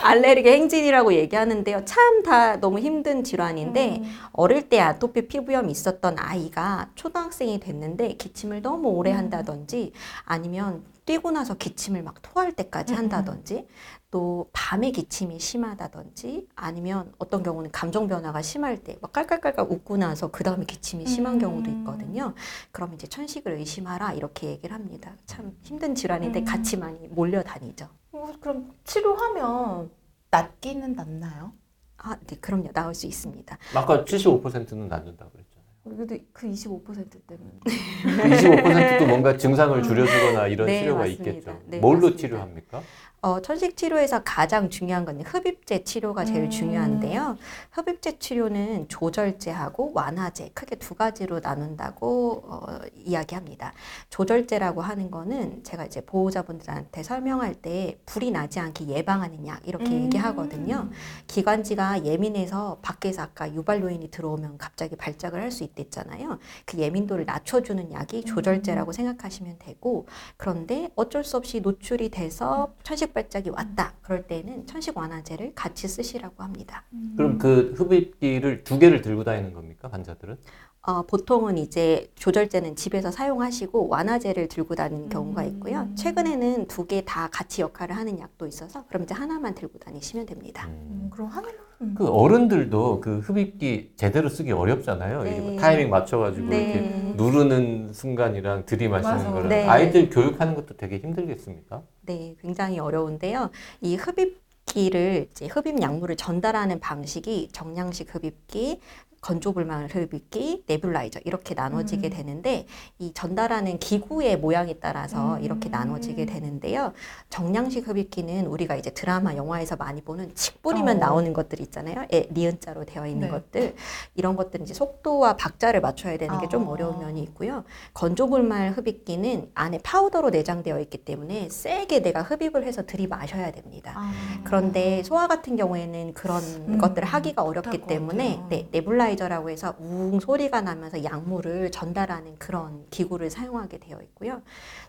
알레르기 0.03 0.49
행진이라고 0.49 1.13
얘기하는데요. 1.13 1.85
참 1.85 2.17
다 2.23 2.59
너무 2.59 2.79
힘든 2.79 3.23
질환인데 3.23 3.99
음. 4.01 4.15
어릴 4.33 4.67
때 4.67 4.81
아토피 4.81 5.29
피부염이 5.29 5.71
있었던 5.71 6.17
아이가 6.19 6.89
초등학생이 6.95 7.61
됐는데 7.61 8.15
기침을 8.15 8.61
너무 8.61 8.89
오래 8.89 9.11
음. 9.13 9.17
한다든지 9.17 9.93
아니면 10.25 10.83
뛰고 11.07 11.31
나서 11.31 11.55
기침을 11.55 12.03
막 12.03 12.21
토할 12.21 12.51
때까지 12.51 12.93
음. 12.93 12.97
한다든지 12.99 13.65
또 14.11 14.49
밤에 14.53 14.91
기침이 14.91 15.39
심하다든지 15.39 16.49
아니면 16.55 17.13
어떤 17.17 17.41
경우는 17.43 17.71
감정 17.71 18.07
변화가 18.07 18.41
심할 18.41 18.83
때 18.83 18.97
막 19.01 19.13
깔깔깔깔 19.13 19.65
웃고 19.69 19.97
나서 19.97 20.29
그 20.29 20.43
다음에 20.43 20.65
기침이 20.65 21.07
심한 21.07 21.35
음. 21.35 21.39
경우도 21.39 21.69
있거든요. 21.71 22.33
그럼 22.71 22.93
이제 22.93 23.07
천식을 23.07 23.53
의심하라 23.53 24.13
이렇게 24.13 24.47
얘기를 24.49 24.75
합니다. 24.75 25.13
참 25.25 25.55
힘든 25.63 25.95
질환인데 25.95 26.41
음. 26.41 26.45
같이 26.45 26.75
많이 26.77 27.07
몰려다니죠. 27.07 27.87
어, 28.11 28.33
그럼 28.41 28.73
치료하면 28.83 29.89
낫기는 30.29 30.93
낫나요? 30.93 31.53
아, 31.97 32.17
네, 32.27 32.35
그럼요. 32.35 32.71
나올 32.73 32.93
수 32.93 33.07
있습니다. 33.07 33.57
아까 33.75 34.03
75%는 34.03 34.89
낫는다고 34.89 35.31
그랬잖아요. 35.31 35.56
그래도 35.89 36.17
그 36.33 36.47
25% 36.47 36.83
때문에 37.27 37.51
그 37.63 38.09
25%도 38.09 39.07
뭔가 39.07 39.37
증상을 39.37 39.81
줄여주거나 39.83 40.47
이런 40.47 40.67
네, 40.67 40.79
치료가 40.81 40.99
맞습니다. 40.99 41.29
있겠죠. 41.31 41.61
네, 41.65 41.79
뭘로 41.79 42.01
맞습니다. 42.07 42.17
치료합니까? 42.19 42.81
어, 43.21 43.41
천식 43.41 43.75
치료에서 43.75 44.21
가장 44.23 44.69
중요한 44.69 45.03
건 45.03 45.19
흡입제 45.21 45.83
치료가 45.83 46.23
제일 46.23 46.43
음. 46.43 46.49
중요한데요. 46.51 47.37
흡입제 47.71 48.19
치료는 48.19 48.87
조절제하고 48.89 49.91
완화제 49.95 50.51
크게 50.53 50.75
두 50.75 50.93
가지로 50.93 51.39
나눈다고 51.39 52.43
어, 52.45 52.79
이야기합니다. 52.95 53.73
조절제라고 54.11 54.81
하는 54.81 55.09
거는 55.09 55.63
제가 55.63 55.85
이제 55.85 56.01
보호자분들한테 56.05 57.01
설명할 57.01 57.55
때 57.55 57.97
불이 58.05 58.29
나지 58.31 58.59
않게 58.59 58.87
예방하는 58.87 59.47
약 59.47 59.67
이렇게 59.67 59.87
음. 59.87 60.03
얘기하거든요. 60.05 60.89
기관지가 61.25 62.05
예민해서 62.05 62.77
밖에서 62.83 63.23
아까 63.23 63.51
유발 63.51 63.81
요인이 63.81 64.11
들어오면 64.11 64.57
갑자기 64.59 64.95
발작을 64.95 65.41
할 65.41 65.47
수 65.47 65.63
있댔잖아요. 65.63 66.39
그 66.65 66.77
예민도를 66.77 67.25
낮춰주는 67.25 67.91
약이 67.93 68.25
조절제라고 68.25 68.91
생각하시면 68.91 69.55
되고 69.59 70.05
그런데 70.35 70.91
어쩔 70.95 71.23
수 71.23 71.37
없이 71.37 71.61
노출이 71.61 72.09
돼서 72.09 72.73
천식 72.83 73.06
발작이 73.13 73.49
왔다. 73.49 73.93
그럴 74.01 74.27
때는 74.27 74.65
천식 74.67 74.97
완화제를 74.97 75.53
같이 75.55 75.87
쓰시라고 75.87 76.43
합니다. 76.43 76.83
그럼 77.15 77.37
그 77.37 77.73
흡입기를 77.77 78.63
두 78.63 78.79
개를 78.79 79.01
들고 79.01 79.23
다니는 79.23 79.53
겁니까? 79.53 79.89
환자들은? 79.91 80.37
어, 80.83 81.01
보통은 81.01 81.57
이제 81.57 82.09
조절제는 82.15 82.77
집에서 82.77 83.11
사용하시고 83.11 83.89
완화제를 83.89 84.47
들고 84.47 84.75
다니는 84.75 85.09
경우가 85.09 85.43
있고요. 85.43 85.81
음. 85.81 85.95
최근에는 85.95 86.67
두 86.67 86.85
개 86.87 87.01
다 87.03 87.27
같이 87.29 87.61
역할을 87.61 87.95
하는 87.97 88.19
약도 88.19 88.47
있어서 88.47 88.85
그럼 88.87 89.03
이제 89.03 89.13
하나만 89.13 89.53
들고 89.53 89.79
다니시면 89.79 90.25
됩니다. 90.25 90.65
음, 90.67 90.71
음. 90.71 91.09
그럼 91.11 91.27
하나만 91.27 91.55
음. 91.81 91.93
그 91.97 92.07
어른들도 92.07 93.01
그 93.01 93.19
흡입기 93.19 93.91
제대로 93.95 94.29
쓰기 94.29 94.51
어렵잖아요. 94.51 95.17
뭐 95.17 95.23
네. 95.23 95.55
타이밍 95.57 95.89
맞춰가지고 95.89 96.47
네. 96.49 96.63
이렇게 96.63 97.13
누르는 97.15 97.93
순간이랑 97.93 98.65
들이마시는. 98.65 99.31
거랑 99.31 99.49
네. 99.49 99.67
아이들 99.67 100.09
교육하는 100.09 100.55
것도 100.55 100.75
되게 100.77 100.97
힘들겠습니까? 100.97 101.83
네, 102.01 102.35
굉장히 102.41 102.79
어려운데요. 102.79 103.51
이 103.81 103.95
흡입 103.95 104.41
기를 104.65 105.27
이제 105.31 105.47
흡입 105.47 105.81
약물을 105.81 106.17
전달하는 106.17 106.79
방식이 106.79 107.49
정량식 107.51 108.13
흡입기, 108.13 108.79
건조불망 109.27 109.87
흡입기, 109.87 110.63
네뷸라이저 110.67 111.19
이렇게 111.25 111.53
나눠지게 111.53 112.07
음. 112.07 112.13
되는데 112.13 112.65
이 112.97 113.11
전달하는 113.13 113.77
기구의 113.77 114.37
모양에 114.37 114.75
따라서 114.75 115.35
음. 115.35 115.43
이렇게 115.43 115.67
나눠지게 115.67 116.25
되는데요. 116.25 116.93
정량식 117.29 117.89
흡입기는 117.89 118.47
우리가 118.47 118.77
이제 118.77 118.89
드라마, 118.91 119.35
영화에서 119.35 119.75
많이 119.75 119.99
보는 119.99 120.33
칙 120.33 120.61
뿌리면 120.61 120.95
어. 120.95 120.99
나오는 120.99 121.33
것들 121.33 121.59
있잖아요. 121.59 122.05
에, 122.13 122.29
니은자로 122.31 122.85
되어 122.85 123.05
있는 123.05 123.27
네. 123.27 123.31
것들 123.31 123.75
이런 124.15 124.37
것들은 124.37 124.63
이제 124.63 124.73
속도와 124.73 125.35
박자를 125.35 125.81
맞춰야 125.81 126.17
되는 126.17 126.39
게좀 126.39 126.65
아. 126.65 126.71
어려운 126.71 126.99
면이 126.99 127.21
있고요. 127.23 127.65
건조불말 127.95 128.71
흡입기는 128.77 129.51
안에 129.53 129.79
파우더로 129.83 130.29
내장되어 130.29 130.79
있기 130.79 130.99
때문에 130.99 131.49
세게 131.49 132.01
내가 132.01 132.21
흡입을 132.21 132.65
해서 132.65 132.85
들이마셔야 132.85 133.51
됩니다. 133.51 133.91
아. 133.93 134.13
그런데 134.45 135.03
소화 135.03 135.27
같은 135.27 135.57
경우에는 135.57 136.13
그런 136.13 136.41
음, 136.41 136.77
것들을 136.77 137.05
하기가 137.05 137.43
어렵기 137.43 137.81
것 137.81 137.87
때문에. 137.87 138.39
네, 138.47 138.69
네뷸라이저라고 139.17 139.49
해서 139.49 139.73
웅 139.79 140.19
소리가 140.19 140.61
나면서 140.61 141.03
약물을 141.03 141.71
전달하는 141.71 142.35
그런 142.37 142.85
기구를 142.89 143.29
사용하게 143.29 143.79
되어 143.79 143.99
있고요. 144.01 144.41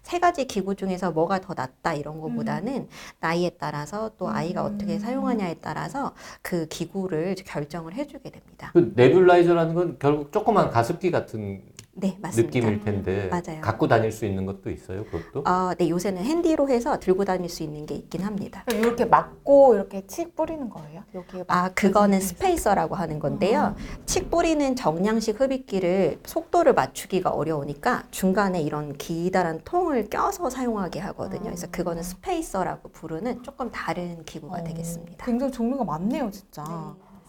세 0.03 0.19
가지 0.21 0.47
기구 0.47 0.75
중에서 0.75 1.11
뭐가 1.11 1.41
더 1.41 1.55
낫다 1.55 1.95
이런 1.95 2.21
것보다는 2.21 2.89
나이에 3.21 3.51
따라서 3.59 4.11
또 4.19 4.29
아이가 4.29 4.67
음. 4.67 4.75
어떻게 4.75 4.99
사용하냐에 4.99 5.57
따라서 5.61 6.15
그 6.43 6.67
기구를 6.69 7.35
결정을 7.45 7.95
해주게 7.95 8.31
됩니다. 8.31 8.71
그 8.73 8.93
네뷸라이저라는 8.95 9.75
건 9.75 9.97
결국 9.99 10.31
조그만 10.31 10.71
가습기 10.71 11.11
같은 11.11 11.63
네, 12.01 12.17
맞습니다. 12.21 12.47
느낌일 12.61 12.85
텐데 12.85 13.29
맞아요. 13.29 13.61
갖고 13.61 13.89
다닐 13.89 14.13
수 14.13 14.25
있는 14.25 14.47
것도 14.47 14.71
있어요. 14.71 15.05
그것도? 15.07 15.43
아, 15.45 15.75
네, 15.77 15.89
요새는 15.91 16.23
handy로 16.23 16.69
해서 16.69 17.01
들고 17.01 17.25
다닐 17.25 17.49
수 17.51 17.65
있는 17.65 17.87
게 17.87 17.97
있긴 17.97 18.23
합니다. 18.23 18.65
이렇게 18.73 19.05
막고 19.05 19.75
이렇게 19.75 20.07
칙 20.07 20.37
뿌리는 20.37 20.71
거예요? 20.71 21.03
여기에 21.13 21.45
아, 21.49 21.71
그거는 21.71 22.21
spacer라고 22.21 22.95
하는 22.95 23.19
건데요. 23.19 23.75
칙 24.07 24.31
뿌리는 24.31 24.77
정량식 24.77 25.41
흡입기를 25.41 26.21
속도를 26.25 26.75
맞추기가 26.75 27.31
어려우니까 27.31 28.05
중간에 28.13 28.63
이런 28.63 28.97
기다란 28.97 29.61
통을 29.65 30.09
껴서 30.09 30.51
사용하게 30.51 31.01
하거든요. 31.01 31.43
그래서 31.45 31.67
그거는 31.73 32.05
spacer라고 32.05 32.91
부르는 32.91 33.43
조금 33.43 33.73
다른 33.73 34.25
기구가 34.25 34.59
어, 34.61 34.65
되겠습니다. 34.65 35.25
굉장히 35.25 35.51
종류가 35.51 35.83
많네요, 35.83 36.31
진짜. 36.31 36.63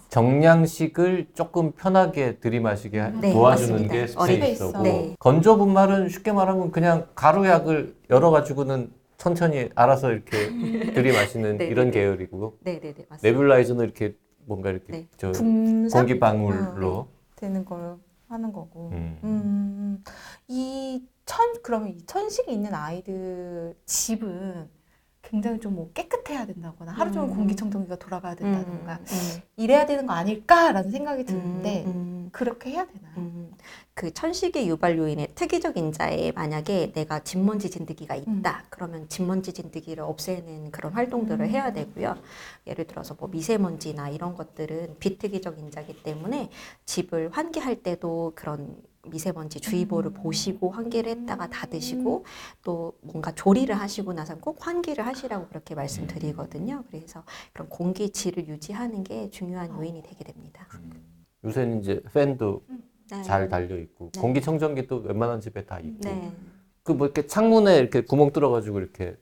정량식을 0.10 1.28
조금 1.34 1.72
편하게 1.72 2.40
들이마시게 2.40 3.00
하- 3.00 3.10
네, 3.10 3.32
도와주는 3.32 3.72
맞습니다. 3.88 3.94
게 3.94 4.08
spacer고 4.08 4.84
네. 4.84 5.16
건조 5.20 5.58
분말은 5.58 6.10
쉽게 6.10 6.32
말하면 6.34 6.72
그냥 6.72 7.08
가루약을 7.16 7.96
열어 8.10 8.32
가지고는 8.32 8.92
천천히 9.18 9.70
알아서 9.76 10.12
이렇게 10.12 10.32
들이마시는 10.96 11.58
네, 11.58 11.66
이런 11.68 11.92
네, 11.92 11.92
네. 11.92 12.00
계열이고 12.00 12.58
네, 12.62 12.80
네, 12.80 12.94
네, 12.94 13.06
맞습니다. 13.10 13.40
네뷸라이저는 13.40 13.84
이렇게 13.84 14.16
뭔가 14.46 14.72
이렇게 14.72 14.92
네. 14.92 15.08
저 15.18 15.32
분사 15.32 16.00
공기 16.00 16.20
방울로 16.20 17.08
되는 17.36 17.64
걸 17.64 17.98
하는 18.28 18.52
거고. 18.52 18.90
음. 18.94 19.20
음, 19.24 20.04
이 20.48 21.04
천, 21.26 21.54
그러면 21.62 21.90
이 21.90 22.06
천식이 22.06 22.52
있는 22.52 22.74
아이들 22.74 23.76
집은 23.86 24.70
굉장히 25.30 25.60
좀 25.60 25.70
뭐 25.70 25.92
깨끗해야 25.94 26.46
된다거나 26.48 26.92
하루 26.92 27.12
종일 27.12 27.30
음. 27.30 27.36
공기청정기가 27.36 27.98
돌아가야 27.98 28.34
된다던가 28.36 29.00
음, 29.00 29.42
이래야 29.56 29.86
되는 29.86 30.08
거 30.08 30.14
아닐까라는 30.14 30.90
생각이 30.90 31.22
음, 31.22 31.26
드는데 31.26 31.84
음, 31.86 32.30
그렇게 32.32 32.72
해야 32.72 32.86
되나요? 32.88 33.14
음, 33.18 33.52
그 33.94 34.12
천식의 34.12 34.68
유발 34.68 34.98
요인의 34.98 35.30
특이적 35.36 35.78
인자에 35.78 36.32
만약에 36.32 36.92
내가 36.94 37.20
진먼지 37.20 37.70
진드기가 37.70 38.16
있다 38.16 38.66
그러면 38.70 39.08
진먼지 39.10 39.54
진드기를 39.54 40.04
없애는 40.04 40.72
그런 40.72 40.94
활동들을 40.94 41.46
음. 41.46 41.50
해야 41.50 41.72
되고요 41.72 42.18
예를 42.66 42.88
들어서 42.88 43.16
뭐 43.20 43.30
미세먼지나 43.30 44.10
이런 44.10 44.36
것들은 44.36 44.98
비특이적 45.00 45.60
인자기 45.60 46.02
때문에 46.02 46.50
집을 46.86 47.30
환기할 47.32 47.84
때도 47.84 48.34
그런 48.36 48.76
미세먼지 49.08 49.60
주의보를 49.60 50.12
음. 50.12 50.14
보시고 50.14 50.72
환기를 50.72 51.10
했다가 51.12 51.50
닫으시고 51.50 52.26
또 52.64 52.98
뭔가 53.02 53.32
조리를 53.34 53.74
하시고 53.74 54.14
나서 54.14 54.38
꼭 54.40 54.66
환기를 54.66 55.06
하시라고 55.06 55.48
그렇게 55.48 55.74
말씀드리거든요 55.76 56.84
그래서 56.88 57.24
그런 57.54 57.70
공기 57.70 58.10
질을 58.10 58.48
유지하는 58.48 59.04
게 59.04 59.30
중요한 59.30 59.70
요인이 59.78 60.04
되게 60.04 60.24
됩니다. 60.24 60.68
요새는 61.44 61.80
이제 61.80 62.02
팬도 62.14 62.64
네. 63.12 63.24
잘 63.24 63.48
달려 63.50 63.78
있고 63.78 64.12
네. 64.12 64.22
공기청정기도 64.22 64.98
웬만한 64.98 65.40
집에 65.42 65.66
다 65.66 65.80
있고 65.80 66.00
네. 66.02 66.32
그 66.84 66.94
뭐 66.94 67.06
이렇게 67.08 67.26
창문에 67.28 67.78
이렇게 67.78 68.02
구멍 68.02 68.32
뚫어가지고 68.32 68.80
이렇게 68.80 69.16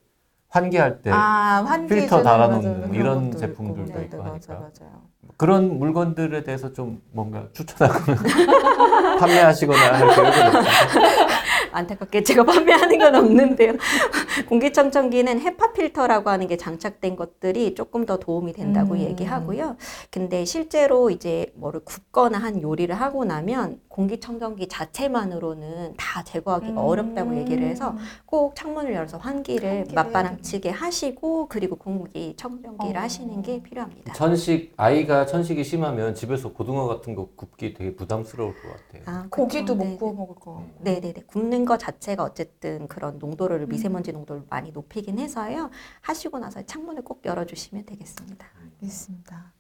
환기할 0.50 1.02
때 1.02 1.12
아, 1.12 1.64
환기 1.66 1.94
필터 1.94 2.24
달아놓는 2.24 2.80
맞아요. 2.82 2.94
이런 2.94 3.32
제품들도 3.36 3.94
네, 4.00 4.06
있고 4.06 4.18
네, 4.24 4.30
하니까. 4.30 4.54
맞아요, 4.54 4.70
맞아요. 4.80 5.02
그런 5.36 5.78
물건들에 5.78 6.44
대해서 6.44 6.72
좀 6.74 7.02
뭔가 7.12 7.48
추천하거나 7.54 8.18
판매하시거나 9.20 9.94
할 9.94 10.08
계획은 10.16 10.56
없어요? 10.56 10.64
안타깝게 11.78 12.24
제가 12.24 12.44
판매하는 12.44 12.98
건 12.98 13.16
없는데요. 13.16 13.74
공기청정기는 14.50 15.40
헤파 15.40 15.74
필터라고 15.74 16.30
하는 16.30 16.48
게 16.48 16.58
장착된 16.58 17.16
것들이 17.16 17.76
조금 17.76 18.06
더 18.06 18.18
도움이 18.18 18.54
된다고 18.54 18.94
음. 18.94 19.00
얘기하고요. 19.00 19.78
근데 20.12 20.46
실제로 20.46 21.10
이제 21.10 21.52
뭐를 21.56 21.82
굽거나 21.82 22.38
한 22.38 22.62
요리를 22.62 22.94
하고 22.94 23.26
나면 23.26 23.80
공기청정기 23.88 24.68
자체만으로는 24.68 25.96
다 25.98 26.24
제거하기가 26.24 26.82
어렵다고 26.82 27.36
얘기를 27.38 27.68
해서 27.68 27.96
꼭 28.26 28.56
창문을 28.56 28.94
열어서 28.94 29.18
환기를 29.18 29.38
환기를 29.58 29.86
맞바람치게 29.94 30.70
하시고 30.70 31.48
그리고 31.48 31.76
공기청정기를 31.76 32.98
어. 32.98 33.02
하시는 33.02 33.42
게 33.42 33.62
필요합니다. 33.62 34.14
천식 34.14 34.74
아이가 34.78 35.26
천식이 35.26 35.64
심하면 35.64 36.16
집에서 36.16 36.54
고등어 36.54 36.88
같은 36.88 37.16
거 37.16 37.30
굽기 37.36 37.74
되게 37.74 37.96
부담스러울 37.96 38.54
것 38.54 38.62
같아요. 38.62 39.04
아, 39.06 39.28
고기도 39.30 39.74
그쵸. 39.74 39.76
못 39.76 39.84
네. 39.86 39.98
구워 39.98 40.14
먹을 40.14 40.36
거. 40.36 40.64
네네네. 40.82 41.24
굽는 41.28 41.66
거 41.68 41.78
자체가 41.78 42.24
어쨌든 42.24 42.88
그런 42.88 43.20
농도를, 43.20 43.62
음. 43.62 43.70
미세먼지 43.70 44.12
농도를 44.12 44.44
많이 44.50 44.72
높이긴 44.72 45.20
해서요. 45.20 45.70
하시고 46.02 46.40
나서 46.40 46.62
창문을 46.62 47.04
꼭 47.04 47.26
열어주시면 47.26 47.86
되겠습니다. 47.86 48.48
알겠습니다. 48.82 49.54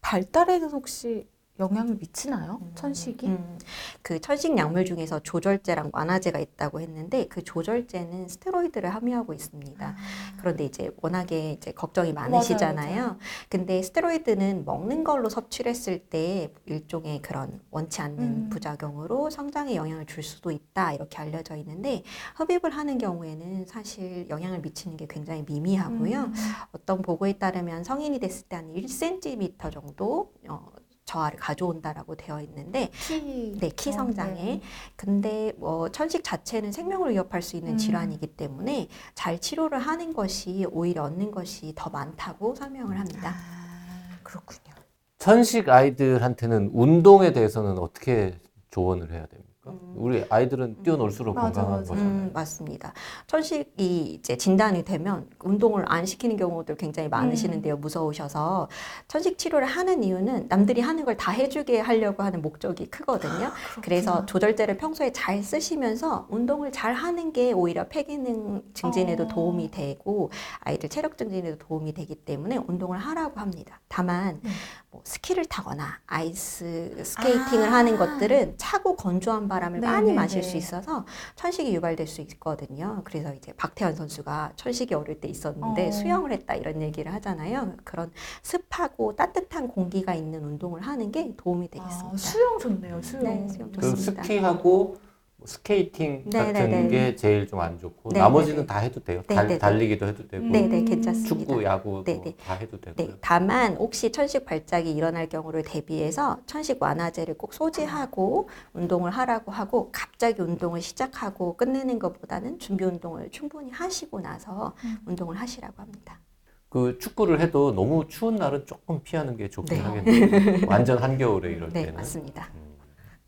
발달에도 0.00 0.68
혹시 0.68 1.28
영향을 1.58 1.96
미치나요? 1.96 2.58
음. 2.62 2.72
천식이? 2.74 3.26
음, 3.26 3.58
그 4.02 4.20
천식 4.20 4.56
약물 4.58 4.84
중에서 4.84 5.20
조절제랑 5.20 5.90
완화제가 5.92 6.38
있다고 6.38 6.80
했는데 6.80 7.26
그 7.28 7.44
조절제는 7.44 8.28
스테로이드를 8.28 8.92
함유하고 8.94 9.32
있습니다. 9.34 9.96
그런데 10.38 10.64
이제 10.64 10.90
워낙에 11.00 11.52
이제 11.52 11.72
걱정이 11.72 12.12
많으시잖아요. 12.12 12.96
맞아요. 12.96 13.18
근데 13.48 13.82
스테로이드는 13.82 14.64
먹는 14.64 15.04
걸로 15.04 15.28
섭취를 15.28 15.70
했을 15.70 15.98
때 16.00 16.52
일종의 16.66 17.22
그런 17.22 17.60
원치 17.70 18.00
않는 18.02 18.18
음. 18.18 18.48
부작용으로 18.50 19.30
성장에 19.30 19.76
영향을 19.76 20.06
줄 20.06 20.22
수도 20.22 20.50
있다 20.50 20.92
이렇게 20.92 21.18
알려져 21.18 21.56
있는데 21.56 22.02
흡입을 22.36 22.70
하는 22.70 22.98
경우에는 22.98 23.66
사실 23.66 24.28
영향을 24.28 24.60
미치는 24.60 24.96
게 24.96 25.06
굉장히 25.08 25.44
미미하고요. 25.46 26.18
음. 26.20 26.34
어떤 26.72 27.00
보고에 27.02 27.34
따르면 27.34 27.84
성인이 27.84 28.18
됐을 28.18 28.46
때 28.48 28.54
한 28.56 28.72
1cm 28.72 29.70
정도 29.72 30.32
어, 30.48 30.70
저하를 31.04 31.38
가져온다라고 31.38 32.16
되어 32.16 32.40
있는데 32.42 32.90
키. 33.06 33.56
네, 33.60 33.70
키 33.70 33.90
어, 33.90 33.92
성장에. 33.92 34.34
네. 34.34 34.60
근데 34.96 35.52
뭐 35.58 35.88
천식 35.90 36.24
자체는 36.24 36.72
생명을 36.72 37.12
위협할 37.12 37.42
수 37.42 37.56
있는 37.56 37.72
음. 37.72 37.78
질환이기 37.78 38.28
때문에 38.28 38.88
잘 39.14 39.38
치료를 39.40 39.78
하는 39.78 40.12
것이 40.12 40.66
오히려 40.70 41.04
얻는 41.04 41.30
것이 41.30 41.72
더 41.76 41.90
많다고 41.90 42.54
설명을 42.54 42.98
합니다. 42.98 43.34
아, 43.34 44.18
그렇군요. 44.22 44.74
천식 45.18 45.68
아이들한테는 45.68 46.70
운동에 46.72 47.32
대해서는 47.32 47.78
어떻게 47.78 48.38
조언을 48.70 49.12
해야 49.12 49.26
됩니까? 49.26 49.53
음. 49.66 49.94
우리 49.96 50.24
아이들은 50.28 50.82
뛰어놀수록 50.82 51.34
맞아, 51.34 51.62
건강한 51.62 51.80
맞아. 51.80 51.88
거잖아요. 51.90 52.06
음, 52.08 52.30
맞습니다. 52.34 52.92
천식이 53.26 54.14
이제 54.14 54.36
진단이 54.36 54.84
되면 54.84 55.28
운동을 55.42 55.84
안 55.88 56.04
시키는 56.04 56.36
경우들 56.36 56.76
굉장히 56.76 57.08
많으시는데요. 57.08 57.76
무서우셔서 57.78 58.68
천식 59.08 59.38
치료를 59.38 59.66
하는 59.66 60.02
이유는 60.02 60.46
남들이 60.48 60.80
하는 60.80 61.04
걸 61.04 61.14
다 61.16 61.30
해주게 61.30 61.78
하려고 61.80 62.24
하는 62.24 62.42
목적이 62.42 62.86
크거든요. 62.86 63.52
그래서 63.82 64.26
조절제를 64.26 64.76
평소에 64.76 65.12
잘 65.12 65.42
쓰시면서 65.44 66.26
운동을 66.28 66.72
잘 66.72 66.92
하는 66.92 67.32
게 67.32 67.52
오히려 67.52 67.86
폐기능 67.88 68.62
증진에도 68.74 69.22
어. 69.24 69.28
도움이 69.28 69.70
되고 69.70 70.30
아이들 70.60 70.88
체력 70.88 71.16
증진에도 71.16 71.56
도움이 71.58 71.94
되기 71.94 72.16
때문에 72.16 72.56
운동을 72.66 72.98
하라고 72.98 73.38
합니다. 73.40 73.80
다만 73.88 74.40
네. 74.42 74.50
뭐 74.94 75.02
스키를 75.04 75.46
타거나 75.46 75.98
아이스 76.06 77.02
스케이팅을 77.04 77.68
아. 77.68 77.72
하는 77.72 77.96
것들은 77.98 78.54
차고 78.58 78.94
건조한 78.94 79.48
바람을 79.48 79.80
네, 79.80 79.86
많이 79.88 80.10
네, 80.10 80.14
마실 80.14 80.40
네. 80.40 80.48
수 80.48 80.56
있어서 80.56 81.04
천식이 81.34 81.74
유발될 81.74 82.06
수 82.06 82.20
있거든요. 82.20 83.02
그래서 83.04 83.34
이제 83.34 83.52
박태환 83.54 83.96
선수가 83.96 84.52
천식이 84.54 84.94
어릴 84.94 85.20
때 85.20 85.26
있었는데 85.26 85.88
어. 85.88 85.90
수영을 85.90 86.30
했다 86.30 86.54
이런 86.54 86.80
얘기를 86.80 87.12
하잖아요. 87.14 87.74
그런 87.82 88.12
습하고 88.42 89.16
따뜻한 89.16 89.66
공기가 89.66 90.14
있는 90.14 90.44
운동을 90.44 90.80
하는 90.80 91.10
게 91.10 91.34
도움이 91.36 91.68
되겠습니다. 91.70 92.10
아, 92.14 92.16
수영 92.16 92.58
좋네요, 92.60 93.02
수영. 93.02 93.24
네, 93.24 93.48
수영 93.48 93.72
그 93.72 93.80
좋습니다. 93.80 94.22
스키하고 94.22 94.62
뭐 94.62 95.03
스케이팅 95.44 96.24
네, 96.26 96.38
같은 96.38 96.70
네, 96.70 96.82
네. 96.82 96.88
게 96.88 97.16
제일 97.16 97.46
좀 97.46 97.60
안 97.60 97.78
좋고 97.78 98.10
네, 98.10 98.18
나머지는 98.20 98.60
네, 98.62 98.66
다 98.66 98.78
해도 98.78 99.02
돼요. 99.02 99.22
네, 99.26 99.34
달, 99.34 99.46
네, 99.46 99.54
네. 99.54 99.58
달리기도 99.58 100.06
해도 100.06 100.26
되고 100.28 100.44
네, 100.44 100.66
네, 100.68 100.80
음, 100.80 100.84
괜찮습니다. 100.84 101.28
축구, 101.46 101.64
야구 101.64 102.02
네, 102.04 102.14
뭐 102.14 102.24
네. 102.24 102.34
다 102.36 102.54
해도 102.54 102.80
되고요. 102.80 103.06
네, 103.08 103.14
다만 103.20 103.76
혹시 103.76 104.12
천식 104.12 104.44
발작이 104.44 104.90
일어날 104.92 105.28
경우를 105.28 105.62
대비해서 105.62 106.38
천식 106.46 106.82
완화제를 106.82 107.34
꼭 107.38 107.54
소지하고 107.54 108.48
운동을 108.72 109.10
하라고 109.10 109.52
하고 109.52 109.90
갑자기 109.92 110.42
운동을 110.42 110.82
시작하고 110.82 111.56
끝내는 111.56 111.98
것보다는 111.98 112.58
준비 112.58 112.84
운동을 112.84 113.30
충분히 113.30 113.70
하시고 113.70 114.20
나서 114.20 114.74
음. 114.84 114.98
운동을 115.06 115.36
하시라고 115.36 115.74
합니다. 115.80 116.20
그 116.68 116.98
축구를 116.98 117.40
해도 117.40 117.72
너무 117.72 118.08
추운 118.08 118.36
날은 118.36 118.66
조금 118.66 119.00
피하는 119.02 119.36
게 119.36 119.48
좋긴 119.48 119.78
네. 119.78 119.82
하겠네요. 119.84 120.66
완전 120.68 120.98
한겨울에 120.98 121.52
이럴 121.52 121.72
네, 121.72 121.82
때는. 121.82 121.94
맞습니다. 121.94 122.50
음. 122.54 122.73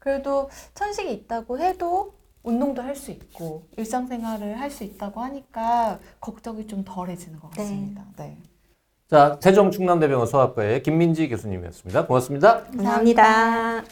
그래도 0.06 0.48
천식이 0.74 1.12
있다고 1.12 1.58
해도 1.58 2.14
운동도 2.44 2.80
할 2.80 2.94
수 2.94 3.10
있고 3.10 3.66
일상생활을 3.76 4.60
할 4.60 4.70
수 4.70 4.84
있다고 4.84 5.20
하니까 5.20 5.98
걱정이 6.20 6.68
좀 6.68 6.84
덜해지는 6.84 7.40
것 7.40 7.50
네. 7.50 7.56
같습니다. 7.62 8.04
네. 8.16 8.38
자, 9.10 9.36
세종 9.40 9.72
충남대병원 9.72 10.28
소아과의 10.28 10.84
김민지 10.84 11.28
교수님이었습니다. 11.28 12.06
고맙습니다. 12.06 12.62
감사합니다. 12.66 13.82